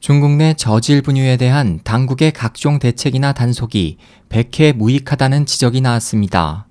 [0.00, 3.98] 중국 내 저질 분유에 대한 당국의 각종 대책이나 단속이
[4.30, 6.66] 백해 무익하다는 지적이 나왔습니다.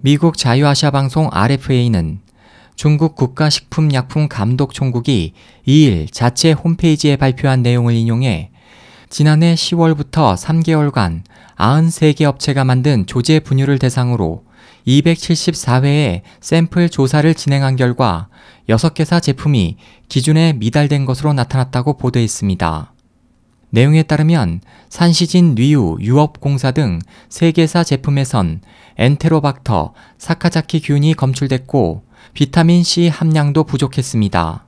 [0.00, 2.18] 미국 자유아시아 방송 RFA는
[2.74, 5.34] 중국 국가식품약품감독총국이
[5.68, 8.50] 2일 자체 홈페이지에 발표한 내용을 인용해
[9.08, 11.20] 지난해 10월부터 3개월간
[11.56, 14.42] 93개 업체가 만든 조제 분유를 대상으로
[14.86, 18.28] 274회의 샘플 조사를 진행한 결과
[18.68, 19.76] 6개사 제품이
[20.08, 22.92] 기준에 미달된 것으로 나타났다고 보도했습니다.
[23.70, 28.60] 내용에 따르면 산시진 류유 유업공사 등 3개사 제품에선
[28.98, 32.02] 엔테로박터, 사카자키 균이 검출됐고
[32.34, 34.66] 비타민 C 함량도 부족했습니다.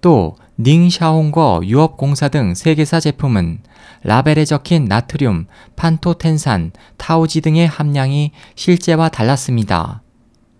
[0.00, 3.58] 또 닝샤옹거 유업공사 등 3개사 제품은
[4.04, 10.02] 라벨에 적힌 나트륨, 판토텐산, 타우지 등의 함량이 실제와 달랐습니다.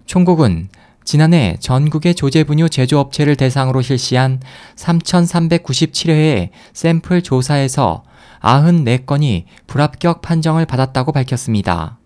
[0.07, 0.69] 총국은
[1.05, 4.41] 지난해 전국의 조제분유 제조업체를 대상으로 실시한
[4.77, 8.03] 3,397회의 샘플 조사에서
[8.41, 11.99] 94건이 불합격 판정을 받았다고 밝혔습니다.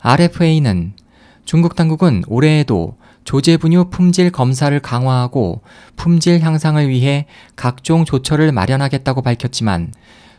[0.00, 0.94] RFA는
[1.44, 5.62] 중국 당국은 올해에도 조제분유 품질 검사를 강화하고
[5.96, 9.92] 품질 향상을 위해 각종 조처를 마련하겠다고 밝혔지만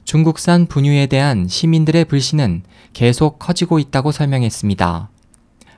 [0.03, 2.61] 중국산 분유에 대한 시민들의 불신은
[2.93, 5.09] 계속 커지고 있다고 설명했습니다.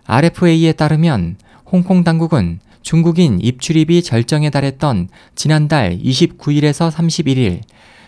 [0.05, 7.61] RFA에 따르면 홍콩 당국은 중국인 입출입이 절정에 달했던 지난달 29일에서 31일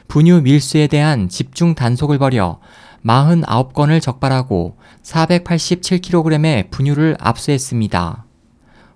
[0.08, 2.60] 분유 밀수에 대한 집중 단속을 벌여
[3.06, 8.29] 49건을 적발하고 487kg의 분유를 압수했습니다.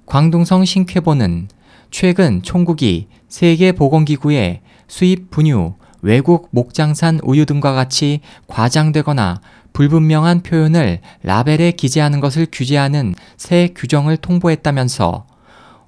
[0.06, 1.48] 광둥성 신쾌보는
[1.90, 12.20] 최근 총국이 세계보건기구에 수입 분유, 외국 목장산 우유 등과 같이 과장되거나 불분명한 표현을 라벨에 기재하는
[12.20, 15.26] 것을 규제하는 새 규정을 통보했다면서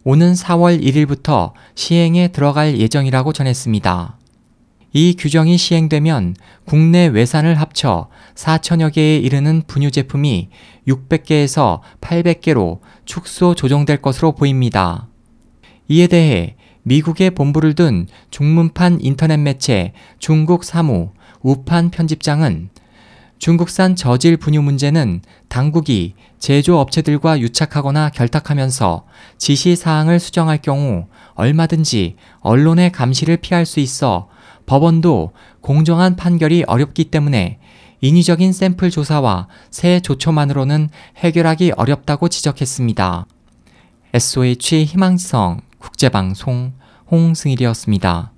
[0.04, 4.18] 오는 4월 1일부터 시행에 들어갈 예정이라고 전했습니다.
[4.98, 10.48] 이 규정이 시행되면 국내 외산을 합쳐 4천여 개에 이르는 분유 제품이
[10.88, 15.10] 600개에서 800개로 축소 조정될 것으로 보입니다.
[15.90, 22.70] 이에 대해 미국의 본부를 둔 중문판 인터넷 매체 중국 사무 우판 편집장은
[23.38, 29.06] 중국산 저질 분유 문제는 당국이 제조업체들과 유착하거나 결탁하면서
[29.38, 34.30] 지시사항을 수정할 경우 얼마든지 언론의 감시를 피할 수 있어
[34.66, 37.60] 법원도 공정한 판결이 어렵기 때문에
[38.02, 43.26] 인위적인 샘플 조사와 새 조처만으로는 해결하기 어렵다고 지적했습니다.
[44.14, 46.74] SOH 희망성 국제방송
[47.12, 48.35] 홍승일이었습니다.